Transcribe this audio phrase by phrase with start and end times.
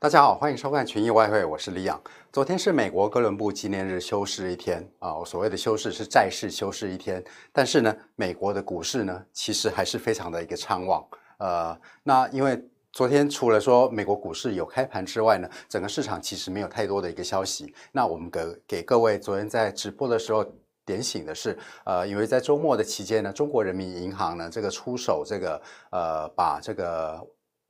[0.00, 2.00] 大家好，欢迎收看群益外汇，我是李仰。
[2.32, 5.12] 昨天是美国哥伦布纪念日，休市一天啊。
[5.12, 7.20] 我所谓的休市是债市休市一天，
[7.52, 11.04] 但是呢，美国的股市呢，其实还是非常的一个畅旺。
[11.38, 17.74] 呃，那因为昨天除了说美国股市有开盘之外呢，整个市场其实没有太多的一个消息。
[17.90, 20.46] 那我们给给各位昨天在直播的时候
[20.86, 25.60] 点醒的是，呃，因为在周末的期间呢，中国人民银行呢这个出手这个
[25.90, 27.20] 呃把这个。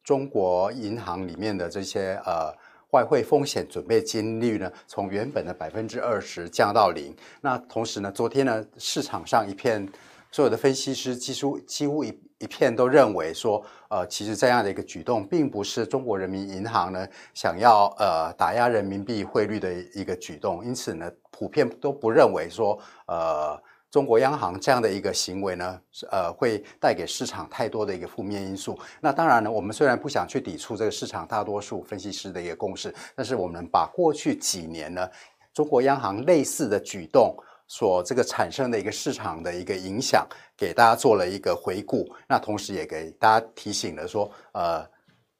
[0.09, 2.51] 中国银行里面的这些呃
[2.93, 7.15] 外汇风险准备金率呢，从原本的百分之二十降到零。
[7.43, 9.87] 那同时呢，昨天呢，市场上一片
[10.33, 12.09] 所有的分析师几乎几乎一
[12.39, 20.65] 一片都认为说，呃，其实这样的一个举动，并不是中国人民银行呢想要呃打压人民币汇率的一个举动。
[20.65, 23.63] 因此呢，普遍都不认为说呃。
[23.91, 28.79] 中国央行这样的一个行为呢，呃，会带给市场太多的一个负面因素。
[29.01, 35.09] 那当然呢，我们虽然不想去抵触这个市场大多数分析师的一个共识，但是我们把过去几年呢，
[35.55, 37.35] 中国央行类似的举动
[37.67, 42.07] 所这个产生的一个市场的一个影响，给大家做了一个回顾。
[42.29, 44.87] 那同时也给大家提醒了说，呃，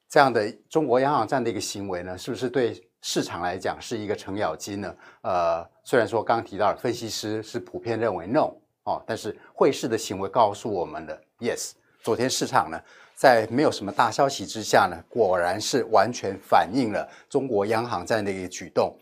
[0.09, 2.83] 这样的中国央行这样的一个行为呢，是不是对？
[3.01, 8.51] 市场来讲是一个程咬金呢，呃，虽然说刚提到分析师是普遍认为 no
[8.83, 11.71] 哦，但是汇市的行为告诉我们的 yes。
[12.03, 12.79] 昨天市场呢，
[13.15, 18.93] 在没有什么大消息之下呢，果然是完全反映了中国央行这样的一个举动。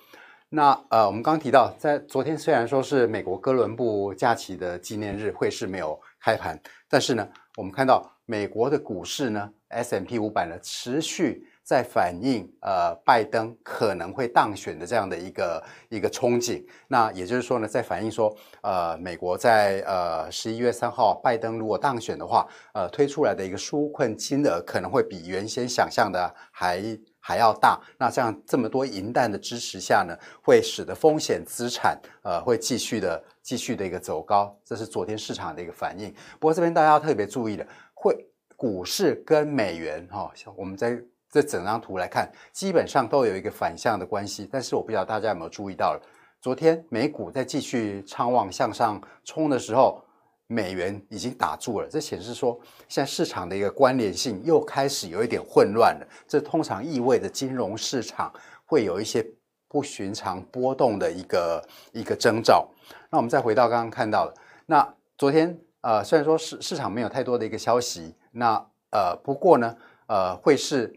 [0.49, 11.47] 那呃，我们刚刚提到，在昨天虽然说是美国哥伦布假期的纪念日，汇市没有开盘，但是呢，我们看到美国的股市呢，S M P 五百呢持续。
[11.67, 26.81] 在反映呃，拜登可能会当选的这样的一个一个憧憬，那也就是说呢，在反映说，呃，美国在呃十一月三号拜登如果当选的话，呃，推出来的一个纾困金额可能会比原先想象的还
[27.19, 27.77] 还要大。
[27.99, 36.13] 那这样这么多银弹的支持下呢，会使得风险资产呃会继续的继续的一个走高，这是昨天市场的一个反应。
[36.39, 38.15] 不过这边大家要特别注意的，会
[38.55, 40.97] 股市跟美元哈，像我们在。
[41.29, 44.47] 这整张图来看，基本上都有一个反向的关系。
[44.51, 46.01] 但是我不知道大家有没有注意到了，
[46.41, 50.01] 昨天美股在继续畅旺向上冲的时候，
[50.47, 51.87] 美元已经打住了。
[51.89, 52.57] 这显示说，
[52.87, 56.07] 现在市场的一个关联性又开始有一点混乱了。
[56.25, 58.31] 这通常意味着金融市场
[58.65, 59.25] 会有一些
[59.67, 62.69] 不寻常波动的一个一个征兆。
[63.09, 64.33] 那我们再回到刚刚看到的，
[64.65, 68.55] 那昨天呃，虽然说市市场没有太多的一个消息，那
[68.91, 69.75] 呃，不过呢，
[70.07, 70.93] 呃，会是。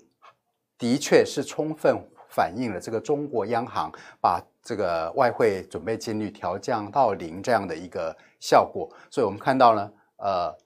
[0.80, 1.96] 的确是充分
[2.30, 10.56] 反映了这个中国央行把这个外汇准备金率调降到零这样的一个效果，所以我们看到呢，呃，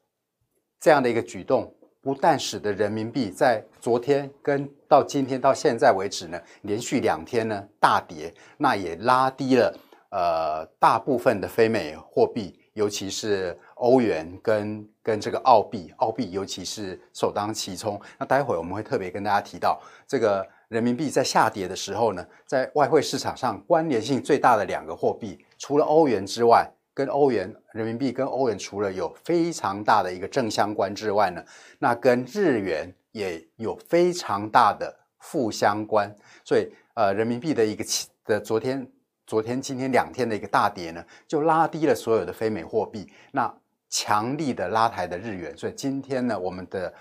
[0.79, 9.77] 这样的一个举动，不但使得人民币在昨天跟到今天到现在为止呢，连续两天呢大跌，那也拉低了
[10.11, 12.61] 呃大部分的非美货币。
[12.75, 18.01] 尤其是欧元跟跟这个澳币，澳币尤其是首当其冲。
[18.19, 31.45] 那待会我们会特别跟大家提到，这个人民币在下跌的时候呢，在外汇市场上关联性最大的两个货币，除了欧元之外，跟欧元人民币跟欧元除了有非常大的一个正相关之外呢，
[31.79, 36.11] 那跟日元也有非常大的负相关。
[36.43, 37.85] 所以呃，人民币的一个
[38.25, 38.91] 的昨天。
[39.27, 43.51] 昨天、今天两天的一个大跌呢，就拉低了所有的非美货币，那
[43.95, 45.57] 强力的拉抬的日元。
[45.57, 46.93] 所以今天呢，我们的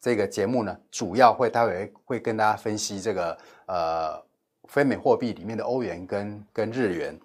[0.00, 4.20] 这个节目呢，主要会待会会跟大家分析这个呃
[4.64, 7.16] 非美货币里面的欧元跟跟日元。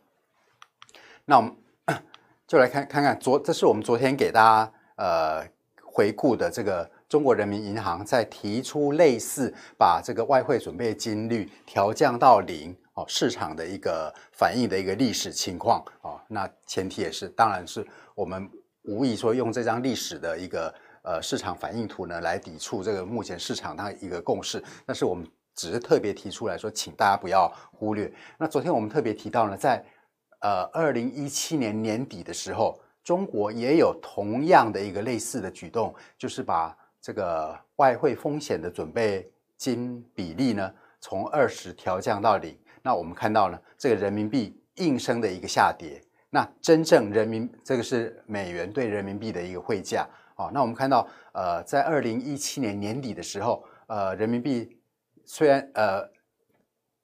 [1.25, 1.55] 那我们
[2.45, 5.43] 就来看看看昨，这是我们昨天给大家呃
[5.83, 12.77] 回顾的这个中国人民银行在提出类似把这个外汇准备金率调降到零。
[12.93, 17.85] 哦，市场的一个反映的一个历史情况哦，那前提也是，当然是
[18.15, 18.49] 我们
[18.87, 20.73] 无意说用这张历史的一个
[21.03, 28.11] 呃市场反应图呢来抵触这个目前市场它一个共识，但是我们只是特别提出来说，请大家不要忽略。
[28.37, 29.83] 那昨天我们特别提到呢，在
[30.39, 42.57] 呃二零一七年年底的时候，中国也有同样的一个类似的举动，就是把这个外汇风险的准备金比例呢从二十调降到零。
[42.81, 46.01] 那我们看到呢，这个人民币应声的一个下跌。
[46.29, 50.49] 那真正人民这个是美元对人民币的一个汇价啊。
[50.53, 54.79] 那我们看到，呃，在二零一七年年底的时候，呃，人民币
[55.25, 56.07] 虽然呃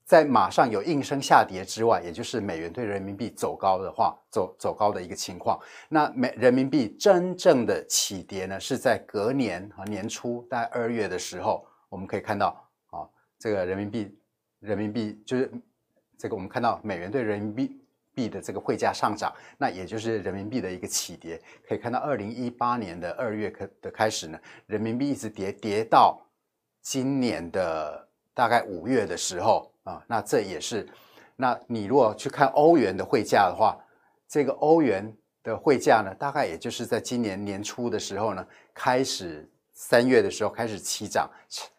[0.05, 5.59] 在马上有应声下跌之外，也就是美元对人民币走高的话，走走高的一个情况。
[5.89, 12.47] 那美人民币真正的起跌呢，是在隔年啊年初，在二月的时候，我们可以看到
[12.91, 13.07] 啊，
[13.39, 14.17] 这个人民币。
[14.59, 15.51] 人民币就是
[16.17, 17.82] 这个我们看到美元对人民币
[18.15, 21.41] 币的这个汇价上涨，那也就是人民币的一个起跌。
[21.67, 26.19] 可以看到，二零一八年的二月开的开始呢，人民币一直跌跌到
[26.81, 30.87] 今年的大概五月的时候啊，那这也是。
[31.35, 33.77] 那你如果去看欧元的汇价的话，
[34.27, 35.11] 这个欧元
[35.41, 41.29] 的汇价呢，大概也就是在今年年初的时候呢，开始三月的时候开始起涨，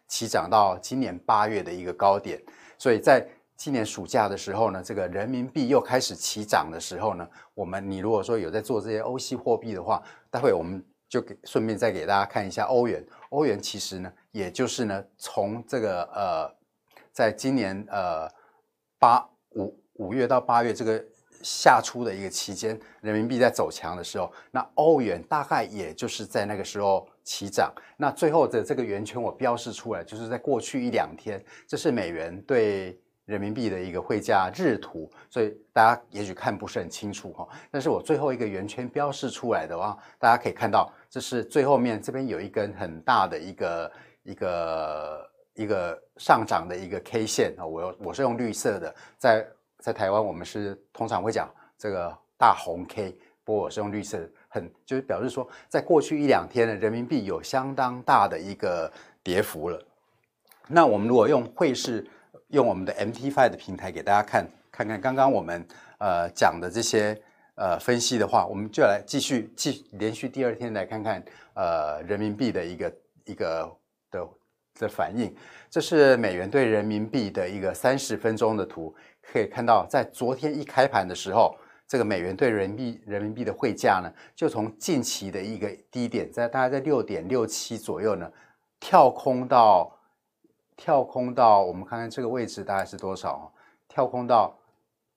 [0.07, 2.41] 起涨到今年八月的一个高点。
[2.77, 3.25] 所以在
[3.57, 13.05] 今年暑假的时候呢，这个人民币又开始起涨的时候呢，我们你如果说有在做这些欧系货币的话，待会我们就给顺便再给大家看一下欧元。
[13.29, 16.55] 欧元其实呢，也就是呢，从这个呃，
[17.11, 18.29] 在今年呃
[18.99, 19.27] 八。
[19.57, 21.01] 五五月到八月这个
[21.41, 27.73] 夏初的一个期间，人民币在走强的时候，那欧元大概也就是在那个时候起涨。
[27.95, 37.47] 那最后的这个圆圈我标示出来，就是在过去一两天，这是美元对人民币的一个汇价日图，所以大家也许看不是很清楚哈。
[37.69, 43.91] 但是我最后一个圆圈标示出来的话，大家可以看到，这是最后面这边有一根很大的一个
[44.23, 45.29] 一个。
[45.57, 49.47] 一个上涨的一个 K 线啊，我我是用绿色的，在
[49.79, 54.19] 在台湾我们是通常会讲这个大红 K，不过我是用绿色，
[54.49, 58.91] 很就是表示说，在过去一两天的，人民币有相当大的一个
[59.23, 59.81] 跌幅了。
[60.67, 62.05] 那我们如果用汇市，
[62.55, 65.63] 用我们的 MT5 的平台给大家看，看看刚刚我们
[65.99, 67.15] 呃讲的这些
[67.55, 71.23] 呃分析的话，我们就来继续继连续第二天来看看
[71.53, 73.71] 呃人民币的一个一个
[74.09, 74.27] 的。
[74.77, 75.33] 的反应，
[75.69, 81.55] 这是美元对人民币的一个三十分钟的图，可以看到，在昨天一开盘的时候，
[81.87, 88.29] 这个美元对人民币人民币的汇价呢，就从近期的一个低点，在大概在六点六七左右呢，
[88.81, 89.94] 跳空到
[90.77, 93.51] 跳空到，我们看看这个位置大概是多少？
[93.87, 94.53] 跳空到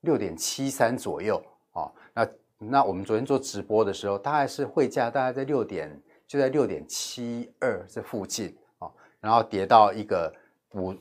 [0.01, 1.41] 六点七三左右
[1.71, 1.91] 啊。
[2.13, 2.27] 那
[2.57, 8.91] 那我们昨天做直播的时候，大概是汇价大概在六点，就在六点七二这附近哦。
[9.19, 10.33] 然后跌到一个
[10.69, 10.95] 补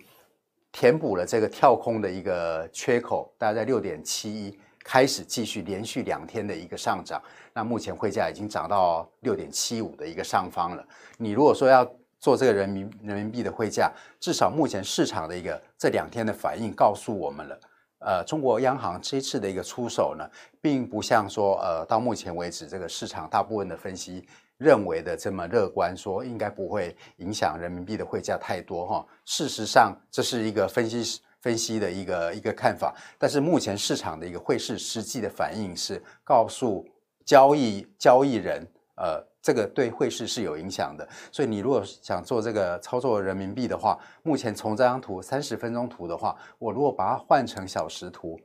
[0.73, 7.23] 填补了这个跳空的一个缺口，大概在六点七一，开始继续连续两天的一个上涨。
[7.53, 10.87] 那目前汇价已经涨到六点七五的一个上方了。
[11.17, 11.89] 你如果说要
[12.21, 17.61] 做这个人民人民币的汇价，至少目前市场的一个这两天的反应告诉我们了，
[18.01, 20.29] 呃，中国央行这次的一个出手呢，
[20.61, 24.27] 并不像说呃到目前为止这个市场大部分的分析。
[24.59, 29.07] 认为的这么乐观，说应该不会影响人民币的汇价太多哈。
[29.25, 32.93] 事实上，这是一个分析分析的一个一个看法。
[33.17, 36.85] 但是目前市场的一个汇市实际的反应是告诉
[37.25, 38.67] 交易交易人，
[38.97, 41.09] 呃，这个对汇市是有影响的。
[41.33, 48.39] 所以你如果想做这个操作人民币的话，目前从这张图三十分钟图的话，我如果把它换成小时图，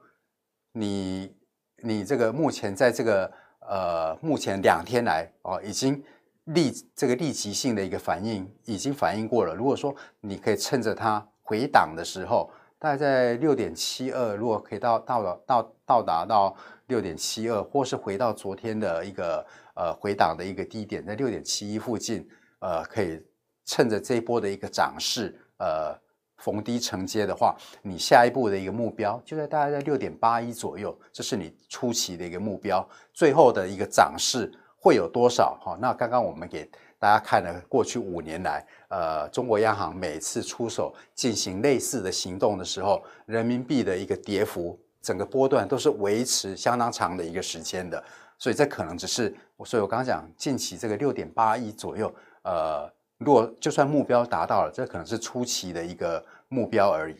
[0.72, 1.36] 你
[1.84, 3.32] 你这个目前在这个。
[3.66, 6.04] 呃，目前两天来哦，已经
[6.44, 9.56] 立这个立即性的一个反应已经反应过了。
[9.56, 16.54] 如果说你可以趁着它回档的时候，大概在六点七二，如果可以到到到到到达到
[16.88, 22.28] 六点七二，或是回到昨天的一个呃回档的一个低点，在六点七一附近，
[22.59, 23.21] 呃，可以
[23.66, 26.02] 趁着这一波的一个涨势，呃。
[26.38, 32.86] 逢低承接的话，你下一步的一个目标就在大概在六点八一左右，这是你初期的一个目标。
[33.14, 35.57] 最后的一个涨势会有多少？
[35.64, 36.69] 哈，那刚刚我们给
[37.00, 48.04] 大家看了过去五年来，呃，中国央行每次出手进行类似的行动的时候，人民币的一个跌幅，整个波段都是维持相当长的一个时间的。
[48.44, 52.92] 所以这可能只是我，所以我刚刚讲近期这个六点八亿左右，呃。
[53.19, 57.16] 如果就算目标达到了，这可能是初期的一个目标而已。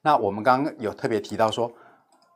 [0.00, 1.70] 那我们刚刚有特别提到说，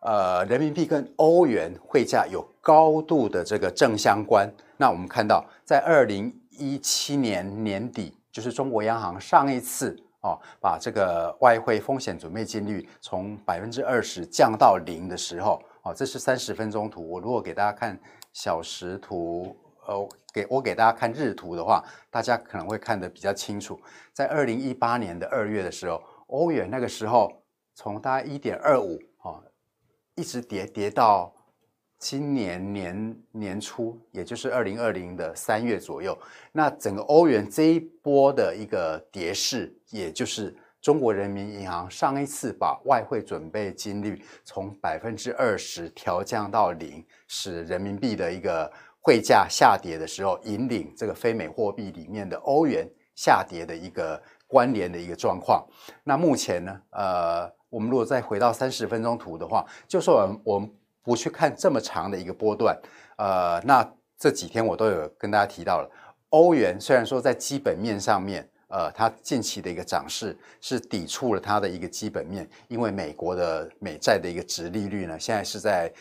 [0.00, 4.52] 呃，人民币跟欧元汇价有高度的这个正相关。
[4.76, 17.08] 那我们看到，在二零一七年年底，就是中国央行上一次哦，把这个外汇风险准备金率从百分之二十降到零的时候，哦，这是三十分钟图。
[17.08, 17.98] 我如果给大家看
[18.32, 19.56] 小时图。
[19.88, 23.80] 呃，给我给大家看日图的话，大家可能会看得比较清楚。
[24.12, 27.30] 在二零一八年的二月的时候，欧元那个时候
[27.72, 29.38] 从大概一点二五啊，
[30.16, 31.32] 一直跌跌到
[32.00, 36.18] 今年年年初，也就是二零二零的三月左右。
[36.50, 48.71] 那整个欧元这一波的一个跌势，也就是中国人民银行上一次把外汇准备金率从百分之二十调降到零，使人民币的一个。
[49.06, 55.64] 汇价下跌的时候，引领这个非美货币里面的欧元下跌的一个关联的一个状况。
[56.02, 60.68] 那目前呢，呃，我们如果再回到三十分钟图的话，就说我们我们
[61.04, 62.76] 不去看这么长的一个波段，
[63.16, 65.88] 呃，那这几天我都有跟大家提到了，
[66.30, 75.92] 欧元虽然说在基本面上面，呃，它近期的一个涨势是抵触了它的一个基本面，因为美国的美债的一个殖利率呢，现在是在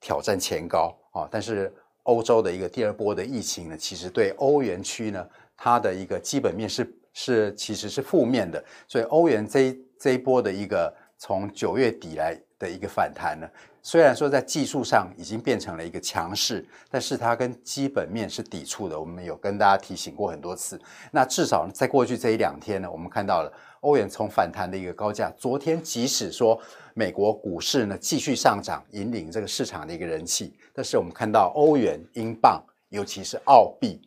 [0.00, 5.26] 挑战前高啊，但是欧洲的一个第二波的疫情呢，其实对欧元区呢，
[5.56, 13.48] 它的一个基本面是是其实是负面的，所以欧元这一这一波的一个从九月底来的一个反弹呢。
[13.84, 18.98] 虽然说在技术上已经变成了一个强势，但是它跟基本面是抵触的。
[18.98, 20.80] 我们有跟大家提醒过很多次。
[21.10, 25.32] 那至少在过去这一两天呢，我们看到了欧元从反弹的一个高价。
[25.36, 26.56] 昨天即使说
[26.94, 34.00] 美国股市呢继续上涨，引领这个市场的一个人气，但是我们看到欧元、英镑，尤其是澳币，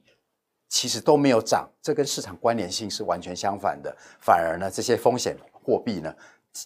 [0.70, 1.70] 其实都没有涨。
[1.82, 3.94] 这跟市场关联性是完全相反的。
[4.22, 6.16] 反而呢，这些风险货币呢，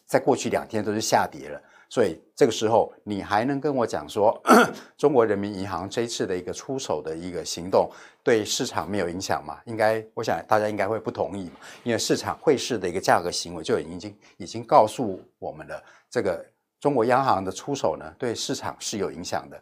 [0.06, 1.60] 在过去两天都是下跌了。
[1.90, 4.40] 所以这个时候，你还能跟我讲说，
[4.96, 7.90] 中国人民银行这次的一个出手的一个行动
[8.24, 9.58] 对市场没有影响吗？
[9.66, 11.50] 应该，我想大家应该会不同意，
[11.84, 16.46] 因为市场汇市的一个价格行为就已经已经告诉我们了，这个
[16.80, 19.60] 中国央行的出手呢，对市场是有影响的。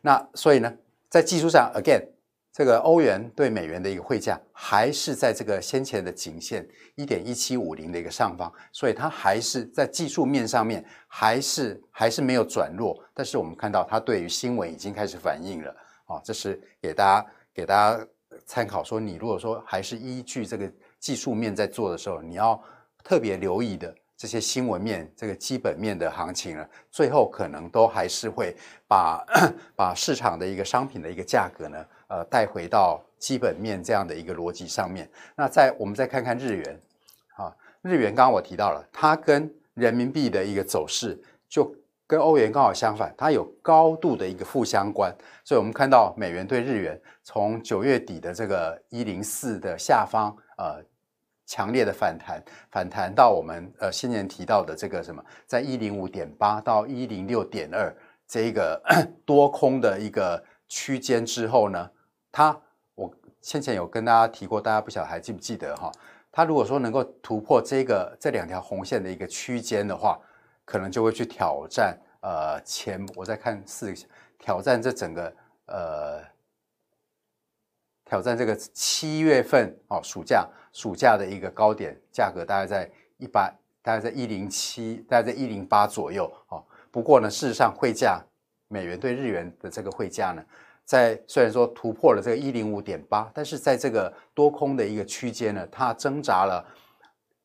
[0.00, 0.72] 那所以呢，
[1.10, 2.15] 在技术上，again。
[2.56, 12.98] 这个欧元对美元的一个汇价还是在这个先前的颈线一点一七五零的一个上方，所以它还是在技术面上面还是还是没有转弱。
[13.12, 15.70] 但是我们看到它对于新闻已经开始反应了
[16.06, 18.06] 啊，这是给大家给大家
[18.46, 18.82] 参考。
[18.82, 22.58] 说你如果说还是依据这个技术面在做的时候，你要
[23.04, 28.56] 特别留意的这些新闻面这个基本面的行情呢，最后可能都还是会
[28.88, 29.22] 把
[29.76, 31.84] 把市场的一个商品的一个价格呢。
[32.08, 35.10] 呃，带回到基本面这样的一个逻辑上面。
[35.36, 36.80] 那再我们再看看日元，
[37.36, 41.74] 啊，日元刚刚我提到了，它跟人民币的一个走势就
[42.06, 45.12] 跟欧元刚好相反，它有高度的一个负相关。
[45.44, 50.80] 所以我们看到美元对日元从九月底的这个一零四的下方，呃，
[51.44, 57.92] 强烈的反弹，反弹到我们呃先前提到的这个什么，在一零五点八到一零六点二
[58.28, 58.80] 这个
[59.26, 61.90] 多空的一个区间之后呢。
[62.36, 62.54] 它，
[62.94, 65.90] 我先前有跟大家提过，大家不晓得还记不记得哈？
[66.30, 70.20] 它如果说能够突破这个这两条红线的一个区间的话，
[70.66, 73.98] 可能就会去挑战呃前，我再看四个
[74.38, 76.22] 挑战这整个呃
[78.04, 83.50] 挑战这个七月份哦暑假暑假的一个高点价格，大概在一百，
[83.80, 86.62] 大概在一零七，大概在一零八左右哦。
[86.90, 88.22] 不过呢，事实上汇价
[88.68, 90.44] 美元对日元的这个汇价呢？
[90.86, 96.64] 在虽然说突破了这个一零五点八，但是在这个多空的一个区间呢，它挣扎了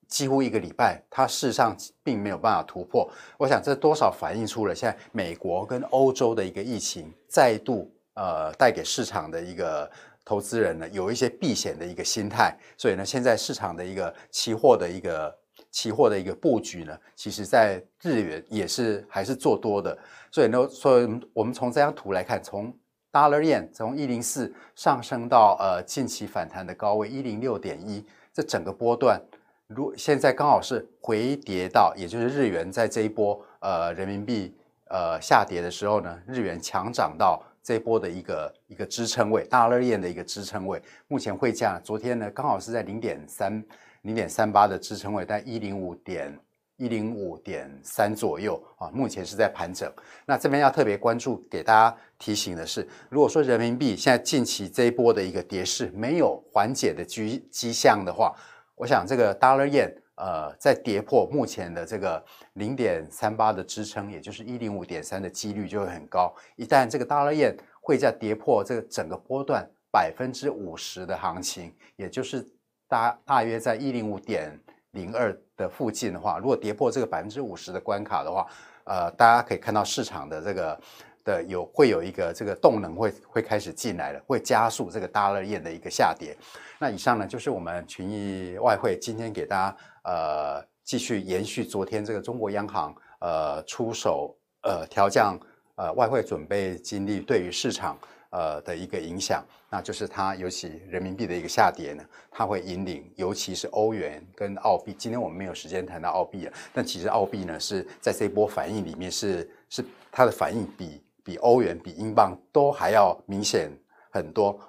[0.08, 3.10] 几乎一个礼拜，它事实上并没有办法突破。
[3.40, 9.90] 我想这多少反映出了现在美国跟欧洲的一个疫情再度呃带给市场的一个
[10.24, 15.36] 投资人呢有一些避险的一个心态，所以呢现在市场的一个期货的一个
[15.72, 19.98] 期货的一个布局呢，其实在日元也是还是做多的。
[20.30, 22.74] 所以呢，所以我们从这张图来看，从
[23.12, 29.22] Dollar Yen 从一零四上升到呃近期反弹的高位一零六点一，这整个波段，
[29.68, 34.56] 如现在刚好是回跌到，也就是日元在这一波呃人民币
[34.88, 40.82] 呃下跌的时候呢，日元强涨到这一波的一个一个支撑位，Dollar Yen 的一个支撑位。
[41.10, 43.64] 目前汇价昨天呢刚好是在零点三
[44.04, 46.40] 零点三八的支撑位，在一零五点。
[46.82, 49.88] 一零五点三左右啊，目前是在盘整。
[50.26, 58.36] 那这边要特别关注，给大家提醒的是，如果说人民币现在近期这一波的一个跌势没有缓解的迹迹象的话，
[58.74, 66.34] 我想这个 Dollar Yen 呃在跌破目前的这个零点三八的支撑，也就是一零五点三的几率就会很高。
[66.56, 72.44] 一旦这个 Dollar Yen 会在跌破这个整个波段百分之五十的行情，也就是
[72.88, 74.60] 大大约在一零五点
[74.92, 78.46] 零二的附近的话，如果跌破这个百分之五十的关卡的话，
[78.84, 80.80] 呃，大家可以看到市场的这个
[81.24, 86.36] 的有会有一个这个动能会会开始进来了，会加速这个 Dollar Yen 的一个下跌。
[86.80, 95.40] 那以上呢就是我们群益外汇今天给大家呃继续延续昨天这个中国央行呃出手呃调降
[95.76, 97.98] 呃外汇准备金率对于市场。
[98.32, 104.94] 呃的一个影响，那就是它尤其人民币的一个下跌呢，它会引领，尤其是欧元跟澳币。
[104.98, 113.72] 今天我们没有时间谈到澳币了，但其实澳币呢是在这一波反应里面是是它的反应比比欧元比英镑都还要明显
[114.10, 114.60] 很多。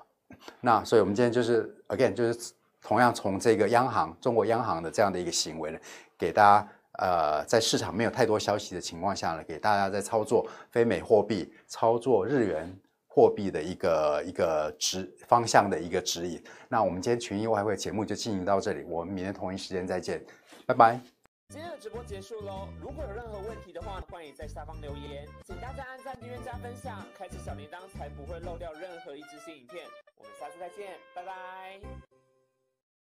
[0.60, 2.52] 那所以我们今天就是 again 就是
[2.82, 5.78] 同样从这个央行中国央行的这样的一个行为呢，
[6.18, 12.76] 给大家呃在市场没有太多消息的情况下呢，给大家在操作非美货币、操作日元
[13.14, 16.42] 货币的一个一个指方向的一个指引。
[16.68, 20.24] 那我们今天群益外汇节目就进行到这里，我们明天同一时间再见，
[20.66, 20.98] 拜拜。
[21.50, 29.84] 今天的直播结束喽，如果有任何问题的话，欢迎在下方留言，请大家按赞、订阅、加分享，开启小铃铛，才不会漏掉任何一支新影片。
[30.16, 32.11] 我们下次再见，拜拜。